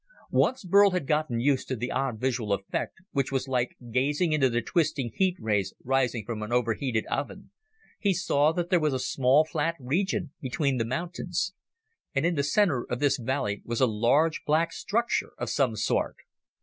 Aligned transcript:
Once 0.33 0.63
Burl 0.63 0.89
had 0.89 1.05
gotten 1.05 1.39
used 1.39 1.67
to 1.67 1.75
the 1.75 1.91
odd 1.91 2.19
visual 2.19 2.53
effect, 2.53 2.97
which 3.11 3.31
was 3.31 3.47
like 3.47 3.77
gazing 3.91 4.33
into 4.33 4.49
the 4.49 4.59
twisting 4.59 5.11
heat 5.13 5.35
rays 5.39 5.75
rising 5.83 6.25
from 6.25 6.41
an 6.41 6.51
overheated 6.51 7.05
oven, 7.05 7.51
he 7.99 8.11
saw 8.11 8.51
that 8.51 8.71
there 8.71 8.79
was 8.79 8.95
a 8.95 8.99
small 8.99 9.45
flat 9.45 9.75
region 9.79 10.31
between 10.41 10.77
the 10.77 10.85
mountains. 10.85 11.53
And 12.15 12.25
in 12.25 12.33
the 12.33 12.41
center 12.41 12.83
of 12.89 12.97
this 12.97 13.19
valley 13.19 13.61
was 13.63 13.79
a 13.79 13.85
large 13.85 14.43
black 14.43 14.71
structure 14.71 15.33
of 15.37 15.51
some 15.51 15.75
sort. 15.75 16.15